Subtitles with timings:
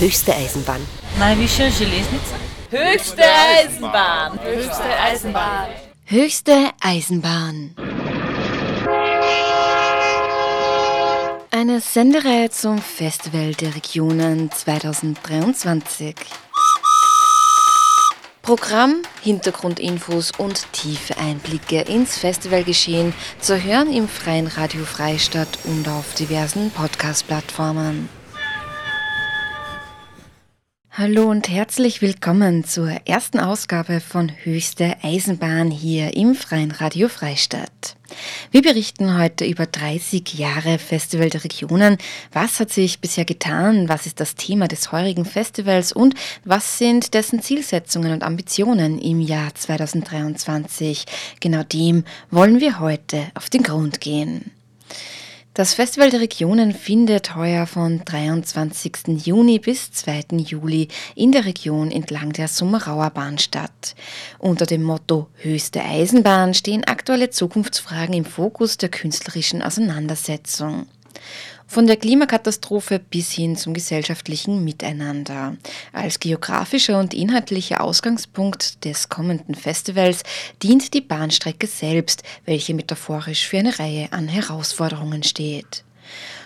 [0.00, 0.80] Höchste Eisenbahn.
[1.18, 2.36] Najvyššia železnica.
[2.70, 4.38] Höchste Eisenbahn.
[4.42, 5.68] Höchste Eisenbahn.
[6.06, 7.74] Höchste Eisenbahn.
[11.50, 16.14] Eine Sendereihe zum Festival der Regionen 2023.
[18.40, 26.14] Programm, Hintergrundinfos und tiefe Einblicke ins Festivalgeschehen zu hören im freien Radio Freistadt und auf
[26.14, 28.19] diversen Podcast-Plattformen.
[31.00, 37.96] Hallo und herzlich willkommen zur ersten Ausgabe von Höchste Eisenbahn hier im Freien Radio Freistadt.
[38.50, 41.96] Wir berichten heute über 30 Jahre Festival der Regionen.
[42.34, 43.88] Was hat sich bisher getan?
[43.88, 45.90] Was ist das Thema des heurigen Festivals?
[45.94, 51.06] Und was sind dessen Zielsetzungen und Ambitionen im Jahr 2023?
[51.40, 54.50] Genau dem wollen wir heute auf den Grund gehen.
[55.52, 59.26] Das Festival der Regionen findet heuer von 23.
[59.26, 60.36] Juni bis 2.
[60.36, 60.86] Juli
[61.16, 63.96] in der Region entlang der Summerauer Bahn statt.
[64.38, 70.86] Unter dem Motto Höchste Eisenbahn stehen aktuelle Zukunftsfragen im Fokus der künstlerischen Auseinandersetzung.
[71.70, 75.56] Von der Klimakatastrophe bis hin zum gesellschaftlichen Miteinander.
[75.92, 80.24] Als geografischer und inhaltlicher Ausgangspunkt des kommenden Festivals
[80.64, 85.84] dient die Bahnstrecke selbst, welche metaphorisch für eine Reihe an Herausforderungen steht.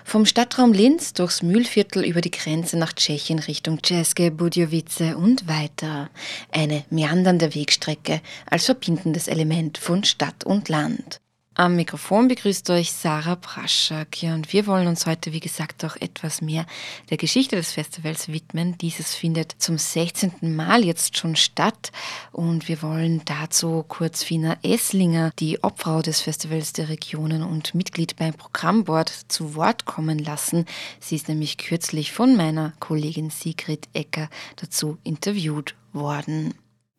[0.05, 6.11] Vom Stadtraum Linz durchs Mühlviertel über die Grenze nach Tschechien Richtung Czeske, Budjovice und weiter.
[6.53, 11.19] Eine meandernde Wegstrecke als verbindendes Element von Stadt und Land.
[11.57, 14.21] Am Mikrofon begrüßt euch Sarah Praschak.
[14.21, 16.67] Ja, und wir wollen uns heute, wie gesagt, auch etwas mehr
[17.11, 18.77] der Geschichte des Festivals widmen.
[18.79, 20.33] Dieses findet zum 16.
[20.57, 21.93] Mal jetzt schon statt.
[22.33, 28.17] Und wir wollen dazu kurz Fina Esslinger, die Obfrau des Festivals der Regionen und Mitglied
[28.17, 30.65] beim Programmboard, zu Wort kommen lassen.
[30.99, 36.55] Sie ist nämlich kürzlich von meiner Kollegin Sigrid Ecker dazu interviewt worden.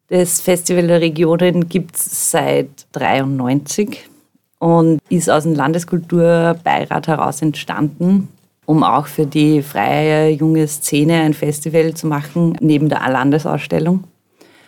[0.08, 4.12] Das Festival der Regionen gibt es seit 1993
[4.66, 8.30] und ist aus dem Landeskulturbeirat heraus entstanden,
[8.66, 14.06] um auch für die freie junge Szene ein Festival zu machen, neben der Landesausstellung.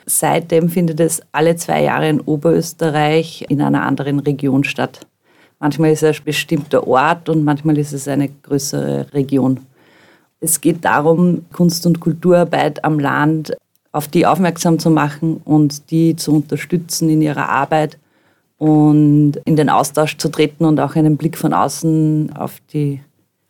[0.06, 5.00] Seitdem findet es alle zwei Jahre in Oberösterreich in einer anderen Region statt.
[5.59, 9.62] Manchmal ist es ein bestimmter Ort und manchmal ist es eine größere Region.
[10.40, 13.58] Es geht darum, Kunst- und Kulturarbeit am Land
[13.91, 17.97] auf die aufmerksam zu machen und die zu unterstützen in ihrer Arbeit
[18.57, 23.01] und in den Austausch zu treten und auch einen Blick von außen auf die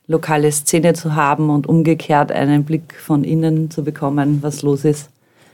[0.08, 5.10] lokale Szene zu haben und umgekehrt einen Blick von innen zu bekommen, was los ist.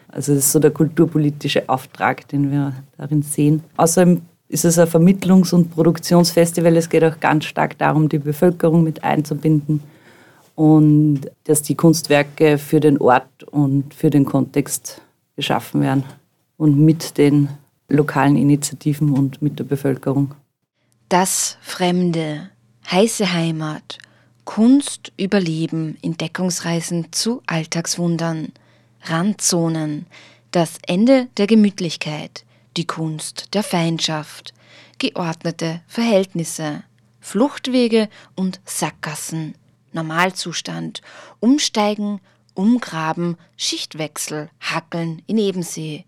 [0.07, 3.63] Also das ist so der kulturpolitische Auftrag, den wir darin sehen.
[3.77, 6.77] Außerdem ist es ein Vermittlungs- und Produktionsfestival.
[6.77, 9.81] Es geht auch ganz stark darum, die Bevölkerung mit einzubinden
[10.55, 15.01] und dass die Kunstwerke für den Ort und für den Kontext
[15.35, 16.03] geschaffen werden
[16.57, 17.49] und mit den
[17.89, 20.35] lokalen Initiativen und mit der Bevölkerung.
[21.09, 22.49] Das Fremde,
[22.89, 23.97] heiße Heimat,
[24.45, 28.51] Kunst, Überleben, Entdeckungsreisen zu Alltagswundern,
[29.03, 30.05] Randzonen,
[30.51, 32.45] das Ende der Gemütlichkeit,
[32.77, 34.53] die Kunst der Feindschaft,
[34.99, 36.83] geordnete Verhältnisse,
[37.19, 39.55] Fluchtwege und Sackgassen,
[39.93, 41.01] Normalzustand,
[41.39, 42.19] Umsteigen,
[42.53, 46.05] Umgraben, Schichtwechsel, Hackeln in Ebensee,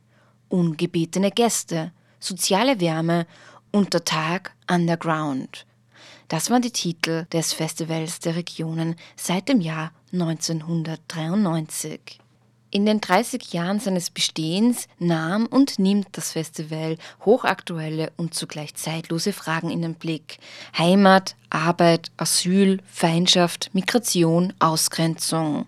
[0.55, 3.25] ungebetene Gäste, soziale Wärme,
[3.71, 5.66] unter Tag Underground.
[6.29, 12.21] Das waren die Titel des Festivals der Regionen seit dem Jahr 1993.
[12.71, 19.33] In den 30 Jahren seines Bestehens nahm und nimmt das Festival hochaktuelle und zugleich zeitlose
[19.33, 20.37] Fragen in den Blick.
[20.77, 25.66] Heimat, Arbeit, Asyl, Feindschaft, Migration, Ausgrenzung.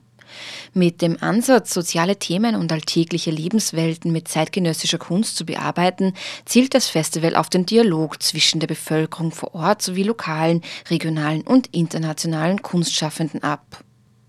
[0.74, 6.14] Mit dem Ansatz, soziale Themen und alltägliche Lebenswelten mit zeitgenössischer Kunst zu bearbeiten,
[6.46, 11.68] zielt das Festival auf den Dialog zwischen der Bevölkerung vor Ort sowie lokalen, regionalen und
[11.74, 13.84] internationalen Kunstschaffenden ab.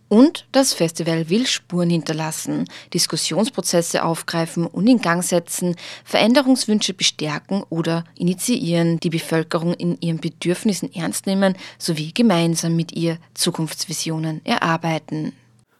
[0.09, 2.65] Und das Festival will Spuren hinterlassen,
[2.95, 10.95] Diskussionsprozesse aufgreifen und in Gang setzen, Veränderungswünsche bestärken oder initiieren, die Bevölkerung in ihren Bedürfnissen
[10.95, 15.35] ernst nehmen sowie gemeinsam mit ihr Zukunftsvisionen erarbeiten.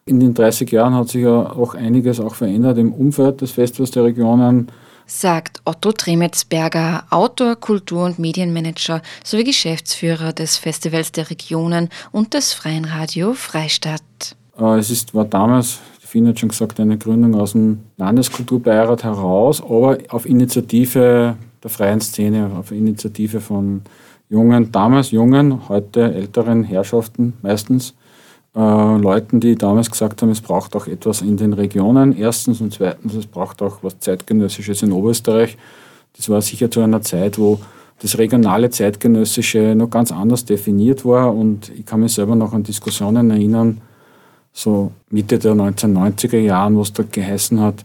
[0.09, 3.91] In den 30 Jahren hat sich ja auch einiges auch verändert im Umfeld des Festivals
[3.91, 4.69] der Regionen.
[5.05, 12.55] Sagt Otto Tremetsberger, Autor, Kultur- und Medienmanager sowie Geschäftsführer des Festivals der Regionen und des
[12.55, 14.01] Freien Radio Freistadt.
[14.59, 19.05] Äh, es ist, war damals, die Finn hat schon gesagt, eine Gründung aus dem Landeskulturbeirat
[19.05, 23.83] heraus, aber auf Initiative der freien Szene, auf Initiative von
[24.31, 27.95] jungen, damals jungen, heute älteren Herrschaften meistens,
[28.59, 32.17] Leuten, die damals gesagt haben, es braucht auch etwas in den Regionen.
[32.17, 35.57] Erstens und zweitens, es braucht auch was Zeitgenössisches in Oberösterreich.
[36.17, 37.61] Das war sicher zu einer Zeit, wo
[38.03, 41.33] das regionale Zeitgenössische noch ganz anders definiert war.
[41.33, 43.81] Und ich kann mich selber noch an Diskussionen erinnern,
[44.53, 47.85] so Mitte der 1990er Jahren, wo es da geheißen hat,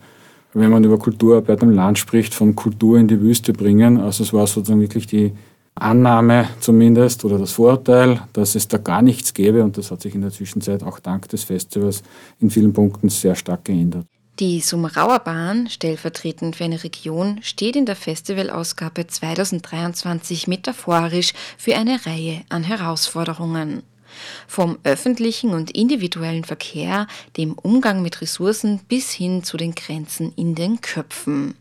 [0.55, 3.99] wenn man über Kulturarbeit im Land spricht, von Kultur in die Wüste bringen.
[3.99, 5.33] Also es war sozusagen wirklich die
[5.75, 10.15] Annahme zumindest oder das Vorurteil, dass es da gar nichts gäbe und das hat sich
[10.15, 12.03] in der Zwischenzeit auch dank des Festivals
[12.39, 14.05] in vielen Punkten sehr stark geändert.
[14.39, 22.03] Die Summerauer Bahn, stellvertretend für eine Region, steht in der Festivalausgabe 2023 metaphorisch für eine
[22.05, 23.83] Reihe an Herausforderungen.
[24.47, 30.55] Vom öffentlichen und individuellen Verkehr, dem Umgang mit Ressourcen bis hin zu den Grenzen in
[30.55, 31.55] den Köpfen.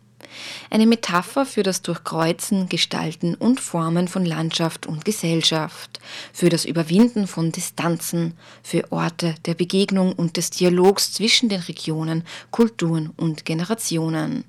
[0.71, 6.01] Eine Metapher für das Durchkreuzen, Gestalten und Formen von Landschaft und Gesellschaft,
[6.33, 12.25] für das Überwinden von Distanzen, für Orte der Begegnung und des Dialogs zwischen den Regionen,
[12.51, 14.45] Kulturen und Generationen,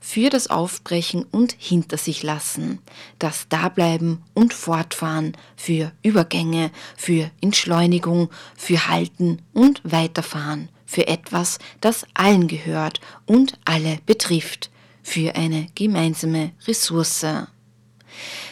[0.00, 2.80] für das Aufbrechen und Hinter sich lassen,
[3.18, 12.04] das Dableiben und Fortfahren, für Übergänge, für Entschleunigung, für Halten und Weiterfahren, für etwas, das
[12.14, 14.70] allen gehört und alle betrifft,
[15.02, 17.26] für eine gemeinsame Ressource.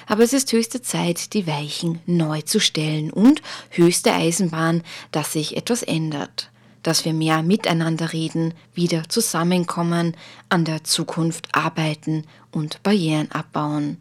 [0.06, 5.56] Aber es ist höchste Zeit, die Weichen neu zu stellen und höchste Eisenbahn, dass sich
[5.56, 6.50] etwas ändert,
[6.82, 10.16] dass wir mehr miteinander reden, wieder zusammenkommen,
[10.48, 13.98] an der Zukunft arbeiten und Barrieren abbauen,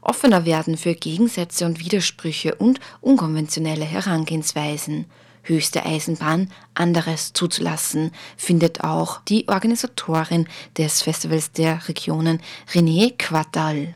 [0.00, 5.06] offener werden für Gegensätze und Widersprüche und unkonventionelle Herangehensweisen,
[5.42, 10.46] höchste Eisenbahn, anderes zuzulassen, findet auch die Organisatorin
[10.78, 12.40] des Festivals der Regionen,
[12.72, 13.94] René Quattal.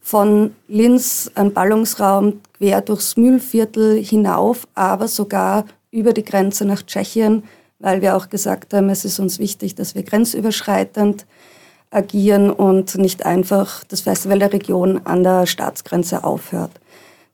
[0.00, 7.44] Von Linz ein Ballungsraum quer durchs Mühlviertel hinauf, aber sogar über die Grenze nach Tschechien,
[7.78, 11.26] weil wir auch gesagt haben, es ist uns wichtig, dass wir grenzüberschreitend
[11.90, 16.72] agieren und nicht einfach das Festival der Region an der Staatsgrenze aufhört.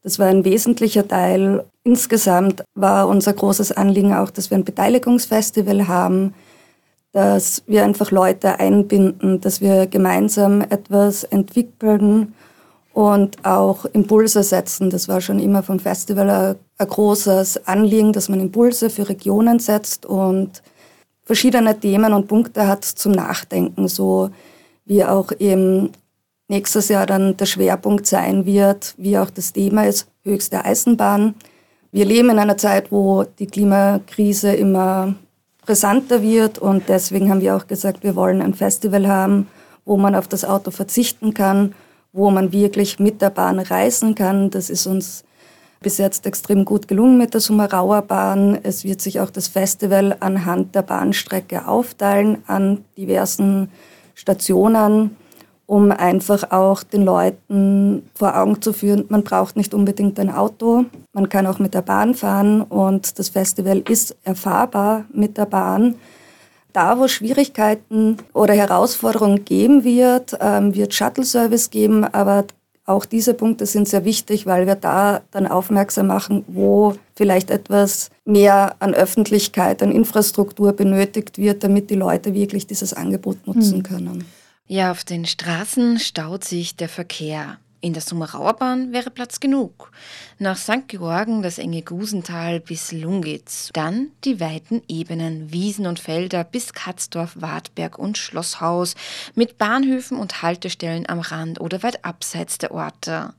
[0.04, 1.64] Das war ein wesentlicher Teil.
[1.82, 6.34] Insgesamt war unser großes Anliegen auch, dass wir ein Beteiligungsfestival haben,
[7.12, 12.34] dass wir einfach Leute einbinden, dass wir gemeinsam etwas entwickeln
[12.92, 14.90] und auch Impulse setzen.
[14.90, 20.04] Das war schon immer vom Festival ein, großes Anliegen, dass man Impulse für Regionen setzt
[20.04, 20.62] und
[21.22, 24.28] verschiedene Themen und Punkte hat zum Nachdenken, so
[24.84, 25.92] wie auch eben
[26.48, 31.34] nächstes Jahr dann der Schwerpunkt sein wird, wie auch das Thema ist, höchste Eisenbahn.
[31.92, 35.14] Wir leben in einer Zeit, wo die Klimakrise immer
[35.64, 39.48] brisanter wird und deswegen haben wir auch gesagt, wir wollen ein Festival haben,
[39.84, 41.74] wo man auf das Auto verzichten kann,
[42.12, 44.50] wo man wirklich mit der Bahn reisen kann.
[44.50, 45.24] Das ist uns
[45.80, 48.58] bis jetzt extrem gut gelungen mit der Summerauer Bahn.
[48.62, 53.70] Es wird sich auch das Festival anhand der Bahnstrecke aufteilen an diversen
[54.14, 55.16] Stationen
[55.66, 60.84] um einfach auch den Leuten vor Augen zu führen, man braucht nicht unbedingt ein Auto,
[61.12, 65.96] man kann auch mit der Bahn fahren und das Festival ist erfahrbar mit der Bahn.
[66.72, 72.44] Da, wo Schwierigkeiten oder Herausforderungen geben wird, ähm, wird Shuttle-Service geben, aber
[72.86, 78.10] auch diese Punkte sind sehr wichtig, weil wir da dann aufmerksam machen, wo vielleicht etwas
[78.26, 83.82] mehr an Öffentlichkeit, an Infrastruktur benötigt wird, damit die Leute wirklich dieses Angebot nutzen mhm.
[84.66, 87.58] Ja, auf den Straßen staut sich der Verkehr.
[87.82, 89.92] In der Summerauerbahn wäre Platz genug.
[90.38, 90.88] Nach St.
[90.88, 93.68] Georgen das enge Gusental bis Lungitz.
[93.74, 98.94] Dann die weiten Ebenen, Wiesen und Felder bis Katzdorf, Wartberg und Schlosshaus
[99.34, 103.34] mit Bahnhöfen und Haltestellen am Rand oder weit abseits der Orte.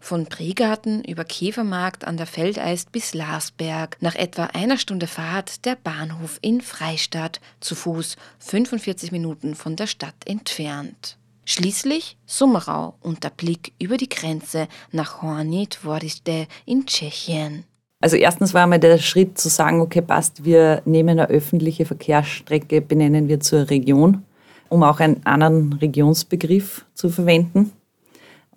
[0.00, 5.76] Von Pregarten über Käfermarkt an der Feldeist bis Larsberg, nach etwa einer Stunde Fahrt der
[5.76, 11.16] Bahnhof in Freistadt, zu Fuß 45 Minuten von der Stadt entfernt.
[11.44, 17.64] Schließlich Summerau und der Blick über die Grenze nach Horny Dvoriste in Tschechien.
[18.00, 22.80] Also erstens war einmal der Schritt zu sagen, okay, passt, wir nehmen eine öffentliche Verkehrsstrecke,
[22.80, 24.24] benennen wir zur Region,
[24.68, 27.72] um auch einen anderen Regionsbegriff zu verwenden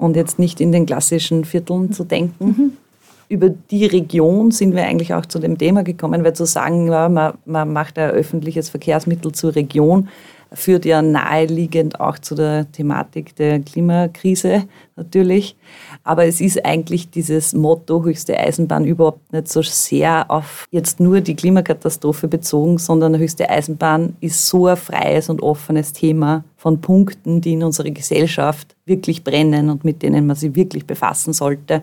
[0.02, 2.46] und jetzt nicht in den klassischen Vierteln zu denken.
[2.46, 2.72] Mhm.
[3.30, 7.34] Über die Region sind wir eigentlich auch zu dem Thema gekommen, weil zu sagen, man,
[7.46, 10.10] man macht ein öffentliches Verkehrsmittel zur Region,
[10.54, 14.66] führt ja naheliegend auch zu der Thematik der Klimakrise
[14.96, 15.56] natürlich.
[16.04, 21.22] Aber es ist eigentlich dieses Motto höchste Eisenbahn überhaupt nicht so sehr auf jetzt nur
[21.22, 27.40] die Klimakatastrophe bezogen, sondern höchste Eisenbahn ist so ein freies und offenes Thema von Punkten,
[27.40, 31.82] die in unserer Gesellschaft wirklich brennen und mit denen man sich wirklich befassen sollte,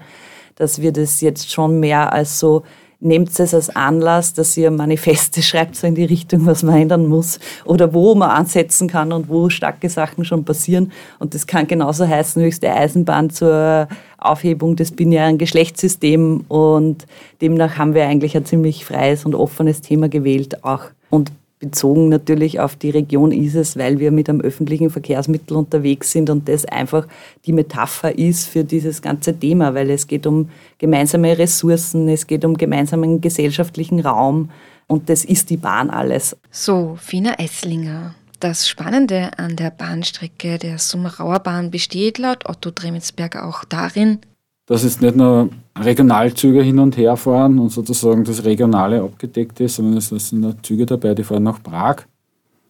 [0.57, 2.65] dass wir das jetzt schon mehr als so
[3.01, 7.07] nehmt es als Anlass, dass ihr Manifeste schreibt, so in die Richtung, was man ändern
[7.07, 10.93] muss oder wo man ansetzen kann und wo starke Sachen schon passieren.
[11.19, 13.89] Und das kann genauso heißen, höchste Eisenbahn zur
[14.19, 16.45] Aufhebung des binären Geschlechtssystems.
[16.49, 17.07] Und
[17.41, 20.85] demnach haben wir eigentlich ein ziemlich freies und offenes Thema gewählt auch.
[21.11, 26.13] Und bezogen natürlich auf die Region ist es, weil wir mit einem öffentlichen Verkehrsmittel unterwegs
[26.13, 27.07] sind und das einfach
[27.47, 32.45] die Metapher ist für dieses ganze Thema, weil es geht um gemeinsame Ressourcen, es geht
[32.45, 34.51] um gemeinsamen gesellschaftlichen Raum
[34.87, 36.37] und das ist die Bahn alles.
[36.51, 38.15] So, Fina Esslinger.
[38.41, 44.21] Das Spannende an der Bahnstrecke der Summerauer Bahn besteht laut Otto Dremensberger auch darin,
[44.69, 45.49] dass jetzt nicht nur
[45.79, 50.55] Regionalzüge hin und her fahren und sozusagen das Regionale abgedeckt ist, sondern es sind auch
[50.63, 52.03] Züge dabei, die fahren nach Prag.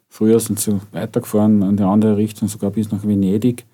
[0.09, 3.67] Früher sind sie weitergefahren in die andere Richtung, sogar bis nach Venedig.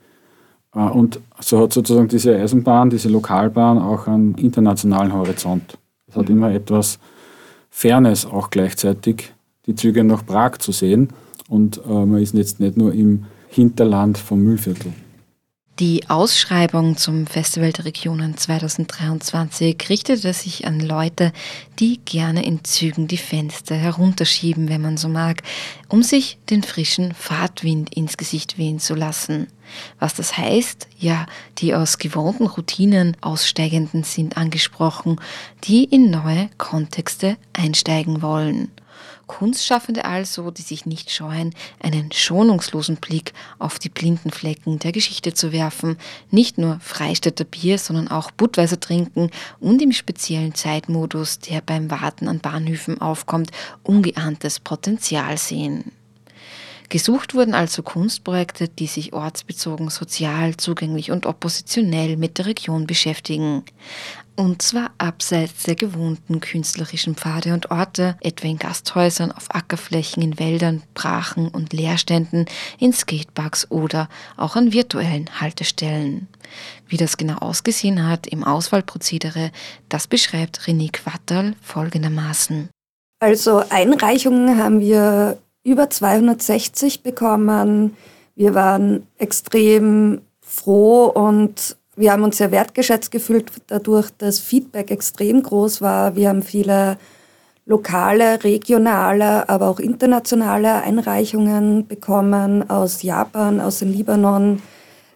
[0.75, 5.78] Äh, und so hat sozusagen diese Eisenbahn, diese Lokalbahn auch einen internationalen Horizont.
[6.09, 6.99] Es hat immer etwas
[7.69, 9.35] Fernes auch gleichzeitig,
[9.66, 11.09] die Züge nach Prag zu sehen.
[11.50, 14.93] Und äh, man ist jetzt nicht nur im Hinterland vom Müllviertel.
[15.81, 21.33] Die Ausschreibung zum Festival der Regionen 2023 richtete sich an Leute,
[21.81, 25.43] die gerne in Zügen die Fenster herunterschieben, wenn man so mag,
[25.88, 29.49] um sich den frischen Fahrtwind ins Gesicht wehen zu lassen.
[29.99, 30.87] Was das heißt?
[30.97, 31.26] Ja,
[31.59, 35.21] die aus gewohnten Routinen aussteigenden sind angesprochen,
[35.64, 38.71] die in neue Kontexte einsteigen wollen.
[39.26, 45.35] Kunstschaffende also, die sich nicht scheuen, einen schonungslosen Blick auf die blinden Flecken der Geschichte
[45.35, 45.97] zu werfen,
[46.31, 52.28] nicht nur Freistädter Bier, sondern auch Budweiser trinken und im speziellen Zeitmodus, der beim Warten
[52.28, 53.50] an Bahnhöfen aufkommt,
[53.83, 55.93] ungeahntes Potenzial sehen.
[56.90, 63.64] Gesucht wurden also Kunstprojekte, die sich ortsbezogen, sozial, zugänglich und oppositionell mit der Region beschäftigen.
[64.37, 70.41] Und zwar abseits der gewohnten künstlerischen Pfade und Orte, etwa in Gasthäusern, auf Ackerflächen, in
[70.41, 72.47] Wäldern, Brachen und Leerständen,
[72.81, 76.26] in Skateparks oder auch an virtuellen Haltestellen.
[76.88, 79.53] Wie das genau ausgesehen hat im Auswahlprozedere,
[79.88, 82.71] das beschreibt René Quattal folgendermaßen.
[83.21, 87.97] Also Einreichungen haben wir über 260 bekommen.
[88.35, 95.43] Wir waren extrem froh und wir haben uns sehr wertgeschätzt gefühlt dadurch, dass Feedback extrem
[95.43, 96.17] groß war.
[96.17, 96.99] Wir haben viele
[97.67, 104.61] lokale, regionale, aber auch internationale Einreichungen bekommen aus Japan, aus dem Libanon.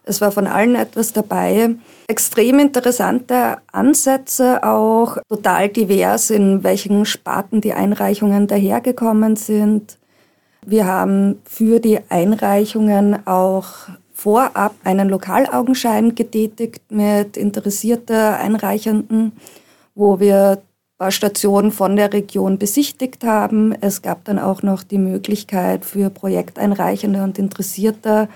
[0.04, 1.74] Es war von allen etwas dabei.
[2.06, 9.98] Extrem interessante Ansätze, auch total divers, in welchen Sparten die Einreichungen dahergekommen sind.
[10.64, 13.66] Wir haben für die Einreichungen auch
[14.18, 19.30] vorab einen Lokalaugenschein getätigt mit interessierten Einreichenden,
[19.94, 23.76] wo wir ein paar Stationen von der Region besichtigt haben.
[23.80, 28.28] Es gab dann auch noch die Möglichkeit für Projekteinreichende und Interessierte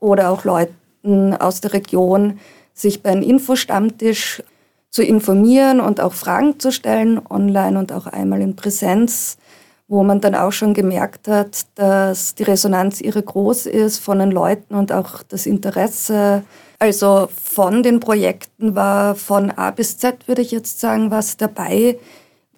[0.00, 2.40] oder auch Leuten aus der Region,
[2.74, 4.42] sich bei einem Infostammtisch
[4.90, 9.38] zu informieren und auch Fragen zu stellen, online und auch einmal in Präsenz
[9.88, 14.30] wo man dann auch schon gemerkt hat, dass die Resonanz irre groß ist von den
[14.30, 16.42] Leuten und auch das Interesse.
[16.78, 21.98] Also von den Projekten war von A bis Z, würde ich jetzt sagen, was dabei.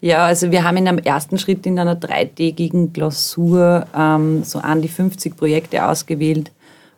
[0.00, 4.80] Ja, also wir haben in einem ersten Schritt in einer dreitägigen Klausur ähm, so an
[4.80, 6.52] die 50 Projekte ausgewählt,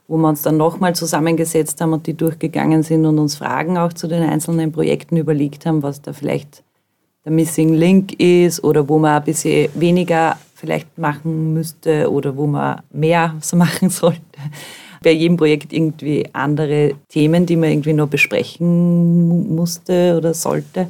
[0.06, 3.92] wo wir uns dann nochmal zusammengesetzt haben und die durchgegangen sind und uns Fragen auch
[3.94, 6.62] zu den einzelnen Projekten überlegt haben, was da vielleicht
[7.24, 12.46] der Missing Link ist oder wo man ein bisschen weniger vielleicht machen müsste oder wo
[12.46, 14.20] man mehr so machen sollte.
[15.02, 20.88] Bei jedem Projekt irgendwie andere Themen, die man irgendwie noch besprechen musste oder sollte.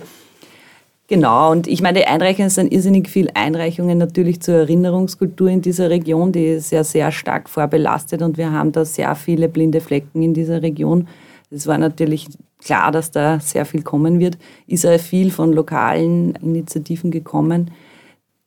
[1.06, 6.30] Genau, und ich meine, Einreichungen sind irrsinnig viele Einreichungen natürlich zur Erinnerungskultur in dieser Region,
[6.30, 10.34] die ist ja sehr stark vorbelastet und wir haben da sehr viele blinde Flecken in
[10.34, 11.08] dieser Region.
[11.50, 12.28] Es war natürlich
[12.64, 14.38] klar, dass da sehr viel kommen wird.
[14.66, 17.70] Ist auch viel von lokalen Initiativen gekommen.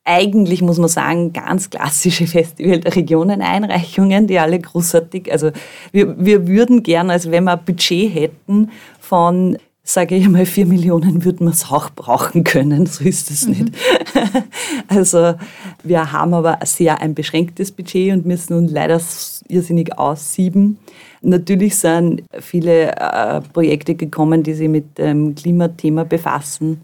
[0.05, 5.51] Eigentlich muss man sagen, ganz klassische Festival der Regionen Einreichungen, die alle großartig, also
[5.91, 10.65] wir, wir würden gerne, also wenn wir ein Budget hätten von sage ich mal, vier
[10.65, 12.85] Millionen würden wir es auch brauchen können.
[12.85, 13.51] So ist es mhm.
[13.51, 13.75] nicht.
[14.87, 15.35] Also
[15.83, 18.99] wir haben aber sehr ein beschränktes Budget und müssen uns leider
[19.47, 20.77] irrsinnig aussieben.
[21.21, 26.81] Natürlich sind viele äh, Projekte gekommen, die sich mit dem Klimathema befassen.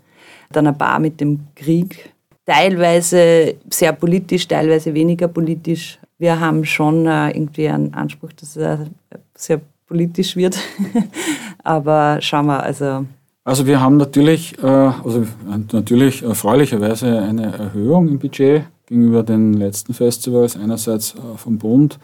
[0.52, 2.12] Dann ein paar mit dem Krieg.
[2.46, 6.00] Teilweise sehr politisch, teilweise weniger politisch.
[6.18, 8.80] Wir haben schon äh, irgendwie einen Anspruch, dass es
[9.36, 10.58] sehr politisch wird.
[11.64, 13.06] Aber schauen wir, also
[13.44, 19.94] Also wir haben natürlich, äh, also natürlich erfreulicherweise eine Erhöhung im Budget gegenüber den letzten
[19.94, 22.00] Festivals, einerseits äh, vom Bund,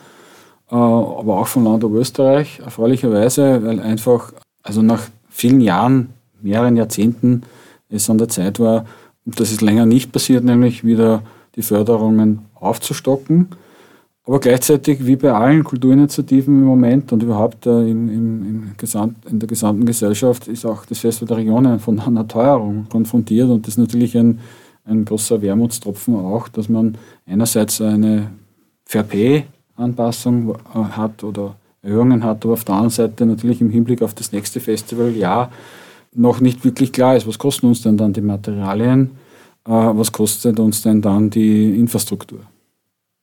[0.70, 6.10] äh, aber auch vom Land Oberösterreich, erfreulicherweise, weil einfach, also nach vielen Jahren,
[6.42, 7.44] mehreren Jahrzehnten
[7.90, 8.86] es an der Zeit war,
[9.26, 11.24] und das ist länger nicht passiert, nämlich wieder
[11.56, 13.50] die Förderungen aufzustocken.
[14.28, 19.38] Aber gleichzeitig, wie bei allen Kulturinitiativen im Moment und überhaupt äh, im, im Gesamt, in
[19.38, 23.50] der gesamten Gesellschaft, ist auch das Festival der Regionen von einer Teuerung konfrontiert.
[23.50, 24.40] Und das ist natürlich ein,
[24.86, 28.32] ein großer Wermutstropfen auch, dass man einerseits eine
[28.86, 34.16] Fair-Pay-Anpassung äh, hat oder Erhöhungen hat, aber auf der anderen Seite natürlich im Hinblick auf
[34.16, 35.52] das nächste Festival ja
[36.16, 39.12] noch nicht wirklich klar ist, was kosten uns denn dann die Materialien,
[39.66, 42.40] äh, was kostet uns denn dann die Infrastruktur.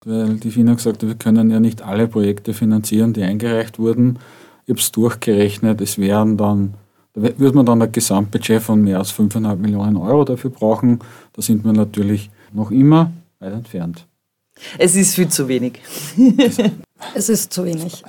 [0.05, 4.19] Weil die FINA gesagt hat, wir können ja nicht alle Projekte finanzieren, die eingereicht wurden.
[4.65, 6.75] Ich habe es durchgerechnet, es wären dann,
[7.15, 11.01] da würde man dann ein Gesamtbudget von mehr als 5,5 Millionen Euro dafür brauchen.
[11.33, 14.07] Da sind wir natürlich noch immer weit entfernt.
[14.79, 15.81] Es ist viel zu wenig.
[17.15, 18.03] es ist zu wenig.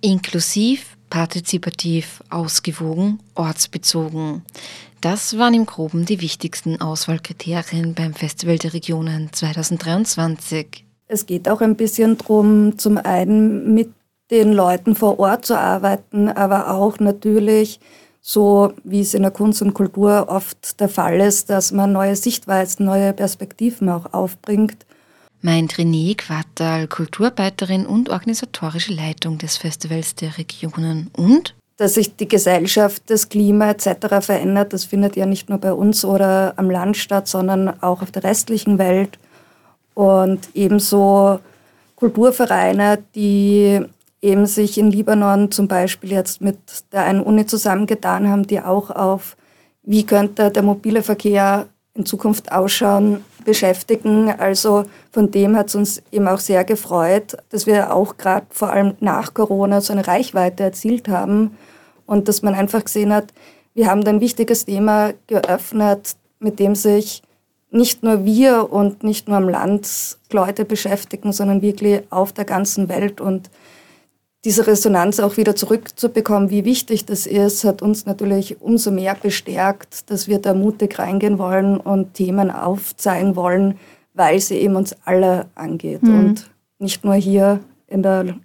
[0.00, 4.42] Inklusiv, partizipativ, ausgewogen, ortsbezogen.
[5.00, 10.84] Das waren im Groben die wichtigsten Auswahlkriterien beim Festival der Regionen 2023.
[11.12, 13.92] Es geht auch ein bisschen darum, zum einen mit
[14.30, 17.80] den Leuten vor Ort zu arbeiten, aber auch natürlich
[18.22, 22.16] so, wie es in der Kunst und Kultur oft der Fall ist, dass man neue
[22.16, 24.86] Sichtweisen, neue Perspektiven auch aufbringt.
[25.42, 32.28] Meint René Quattal, Kulturarbeiterin und organisatorische Leitung des Festivals der Regionen und dass sich die
[32.28, 34.24] Gesellschaft, das Klima etc.
[34.24, 38.12] verändert, das findet ja nicht nur bei uns oder am Land statt, sondern auch auf
[38.12, 39.18] der restlichen Welt
[39.94, 41.40] und ebenso
[41.96, 43.80] Kulturvereine, die
[44.20, 46.58] eben sich in Libanon zum Beispiel jetzt mit
[46.92, 49.36] der einen Uni zusammengetan haben, die auch auf,
[49.82, 54.30] wie könnte der mobile Verkehr in Zukunft ausschauen, beschäftigen.
[54.30, 58.70] Also von dem hat es uns eben auch sehr gefreut, dass wir auch gerade vor
[58.70, 61.56] allem nach Corona so eine Reichweite erzielt haben
[62.06, 63.32] und dass man einfach gesehen hat,
[63.74, 67.22] wir haben ein wichtiges Thema geöffnet, mit dem sich
[67.72, 72.88] nicht nur wir und nicht nur am Land Leute beschäftigen, sondern wirklich auf der ganzen
[72.88, 73.20] Welt.
[73.20, 73.50] Und
[74.44, 80.10] diese Resonanz auch wieder zurückzubekommen, wie wichtig das ist, hat uns natürlich umso mehr bestärkt,
[80.10, 83.78] dass wir da mutig reingehen wollen und Themen aufzeigen wollen,
[84.14, 86.18] weil sie eben uns alle angeht mhm.
[86.18, 88.36] und nicht nur hier in der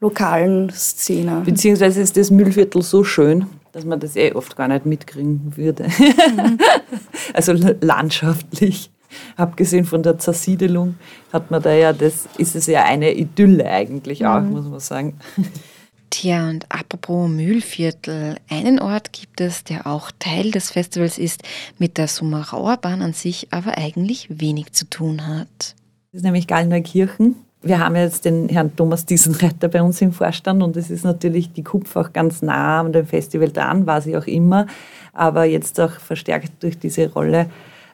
[0.00, 1.42] lokalen Szene.
[1.44, 5.84] Beziehungsweise ist das Müllviertel so schön, dass man das eh oft gar nicht mitkriegen würde.
[5.84, 6.58] Mhm.
[7.34, 8.90] also landschaftlich.
[9.36, 10.96] Abgesehen von der Zersiedelung
[11.32, 14.50] hat man da ja, das ist es ja eine Idylle eigentlich auch, mhm.
[14.50, 15.18] muss man sagen.
[16.10, 21.42] Tja, und apropos Mühlviertel, einen Ort gibt es, der auch Teil des Festivals ist,
[21.78, 25.74] mit der Summerauer Bahn an sich aber eigentlich wenig zu tun hat.
[26.12, 27.34] Das ist nämlich Gallneukirchen
[27.64, 31.52] wir haben jetzt den Herrn Thomas Diesenreiter bei uns im Vorstand und es ist natürlich
[31.52, 34.66] die KUPF auch ganz nah an dem Festival dran, war sie auch immer,
[35.12, 37.46] aber jetzt auch verstärkt durch diese Rolle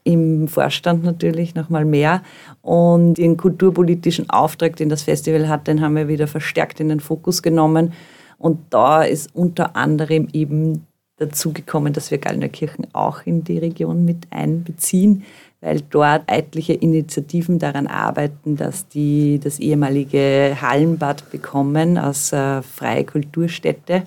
[0.02, 2.22] im Vorstand natürlich nochmal mehr.
[2.62, 7.00] Und den kulturpolitischen Auftrag, den das Festival hat, den haben wir wieder verstärkt in den
[7.00, 7.92] Fokus genommen.
[8.38, 10.86] Und da ist unter anderem eben
[11.18, 15.24] dazu gekommen, dass wir Gallnerkirchen auch in die Region mit einbeziehen
[15.60, 23.04] weil dort etliche Initiativen daran arbeiten, dass die das ehemalige Hallenbad bekommen als äh, freie
[23.04, 24.04] Kulturstätte.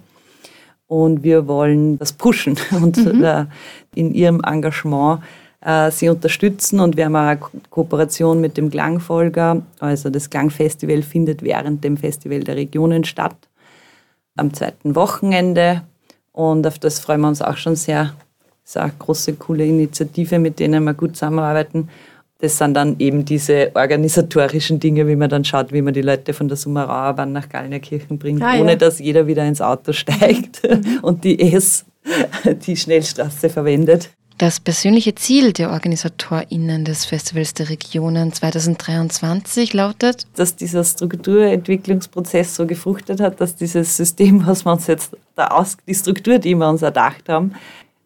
[0.87, 3.23] Und wir wollen das pushen und mhm.
[3.23, 3.45] äh,
[3.93, 5.21] in ihrem Engagement
[5.61, 6.79] äh, sie unterstützen.
[6.79, 7.39] Und wir haben eine
[7.69, 9.61] Kooperation mit dem Klangfolger.
[9.79, 13.35] Also das Klangfestival findet während dem Festival der Regionen statt,
[14.35, 15.83] am zweiten Wochenende.
[16.31, 18.13] Und auf das freuen wir uns auch schon sehr,
[18.63, 21.89] das ist eine große, coole Initiative, mit denen wir gut zusammenarbeiten.
[22.39, 26.33] Das sind dann eben diese organisatorischen Dinge, wie man dann schaut, wie man die Leute
[26.33, 28.75] von der Summerauer Bahn nach Gallnerkirchen bringt, ah, ohne ja.
[28.75, 30.61] dass jeder wieder ins Auto steigt
[31.01, 31.85] und die S,
[32.65, 34.09] die Schnellstraße verwendet.
[34.37, 42.65] Das persönliche Ziel der OrganisatorInnen des Festivals der Regionen 2023 lautet, dass dieser Strukturentwicklungsprozess so
[42.65, 46.67] gefruchtet hat, dass dieses System, was wir uns jetzt da aus, die Struktur, die wir
[46.67, 47.53] uns erdacht haben,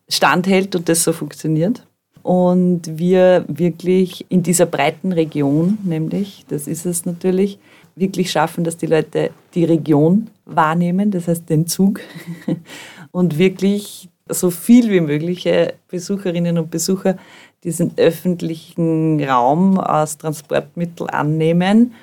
[0.09, 1.85] standhält und das so funktioniert.
[2.23, 7.57] Und wir wirklich in dieser breiten Region, nämlich, das ist es natürlich,
[7.95, 12.01] wirklich schaffen, dass die Leute die Region wahrnehmen, das heißt den Zug,
[13.11, 17.17] und wirklich so viel wie mögliche Besucherinnen und Besucher
[17.63, 21.93] diesen öffentlichen Raum als Transportmittel annehmen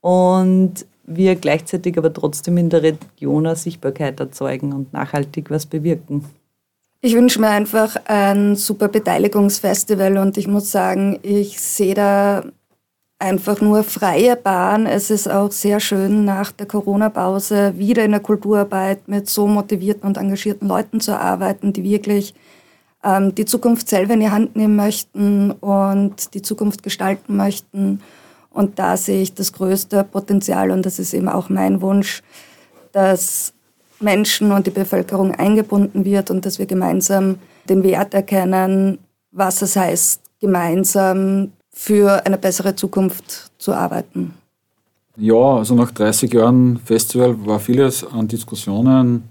[0.00, 6.24] und wir gleichzeitig aber trotzdem in der Region Sichtbarkeit erzeugen und nachhaltig was bewirken.
[7.04, 12.44] Ich wünsche mir einfach ein super Beteiligungsfestival und ich muss sagen, ich sehe da
[13.18, 14.86] einfach nur freie Bahn.
[14.86, 20.06] Es ist auch sehr schön, nach der Corona-Pause wieder in der Kulturarbeit mit so motivierten
[20.06, 22.34] und engagierten Leuten zu arbeiten, die wirklich
[23.02, 28.00] ähm, die Zukunft selber in die Hand nehmen möchten und die Zukunft gestalten möchten.
[28.50, 32.22] Und da sehe ich das größte Potenzial und das ist eben auch mein Wunsch,
[32.92, 33.54] dass
[34.02, 37.36] Menschen und die Bevölkerung eingebunden wird und dass wir gemeinsam
[37.68, 38.98] den Wert erkennen,
[39.30, 44.34] was es heißt, gemeinsam für eine bessere Zukunft zu arbeiten.
[45.16, 49.24] Ja, also nach 30 Jahren Festival war vieles an Diskussionen,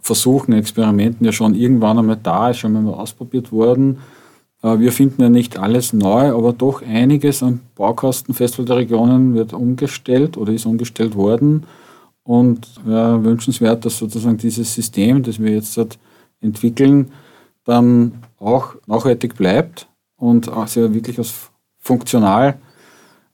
[0.00, 4.00] Versuchen, Experimenten ja schon irgendwann einmal da, ist schon einmal ausprobiert worden.
[4.62, 9.54] Äh, wir finden ja nicht alles neu, aber doch einiges am Baukastenfestival der Regionen wird
[9.54, 11.64] umgestellt oder ist umgestellt worden.
[12.24, 15.78] Und wäre wünschenswert, dass sozusagen dieses System, das wir jetzt
[16.40, 17.12] entwickeln,
[17.64, 22.58] dann auch nachhaltig bleibt und sich wirklich als funktional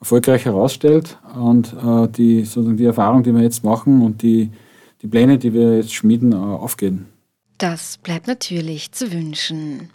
[0.00, 1.18] erfolgreich herausstellt.
[1.37, 4.50] Und äh, die, sozusagen die Erfahrung, die wir jetzt machen und die,
[5.03, 7.07] die Pläne, die wir jetzt schmieden, äh, aufgehen.
[7.59, 9.90] Das bleibt natürlich zu wünschen.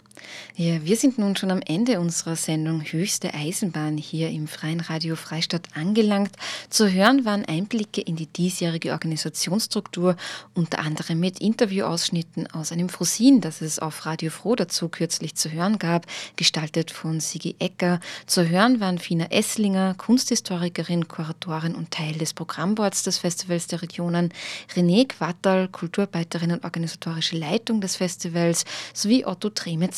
[0.54, 5.14] Ja, wir sind nun schon am Ende unserer Sendung Höchste Eisenbahn hier im Freien Radio
[5.14, 6.30] Freistadt angelangt.
[6.70, 10.16] Zu hören waren Einblicke in die diesjährige Organisationsstruktur,
[10.54, 15.52] unter anderem mit Interviewausschnitten aus einem Frosin, das es auf Radio Froh dazu kürzlich zu
[15.52, 18.00] hören gab, gestaltet von Sigi Ecker.
[18.26, 24.32] Zu hören waren Fina Esslinger, Kunsthistorikerin, Kuratorin und Teil des Programmboards des Festivals der Regionen,
[24.74, 29.50] René Quattal, Kulturarbeiterin und organisatorische Leitung des Festivals, sowie Otto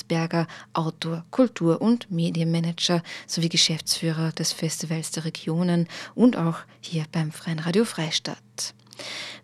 [0.08, 7.30] Tremetsberger, Autor, Kultur- und Medienmanager sowie Geschäftsführer des Festivals der Regionen und auch hier beim
[7.30, 8.74] Freien Radio Freistadt.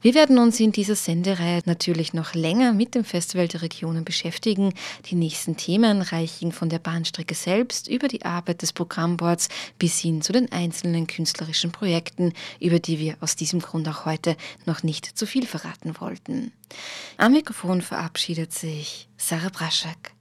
[0.00, 4.74] Wir werden uns in dieser Sendereihe natürlich noch länger mit dem Festival der Regionen beschäftigen.
[5.06, 9.48] Die nächsten Themen reichen von der Bahnstrecke selbst über die Arbeit des Programmboards
[9.78, 14.36] bis hin zu den einzelnen künstlerischen Projekten, über die wir aus diesem Grund auch heute
[14.66, 16.52] noch nicht zu viel verraten wollten.
[17.16, 20.13] Am Mikrofon verabschiedet sich Sarah Braschak.